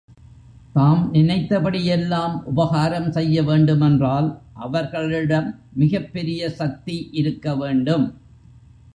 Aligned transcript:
தாம் 0.73 1.09
நினைத்தபடி 1.11 1.85
எல்லாம் 1.85 2.45
உபகாரம் 2.45 3.11
செய்ய 3.11 3.43
வேண்டுமென்றால் 3.43 4.41
அவர்களிடம் 4.53 5.59
மிகப் 5.73 6.13
பெரிய 6.13 6.49
சக்தி 6.49 7.09
இருக்க 7.11 7.55
வேண்டும். 7.55 8.17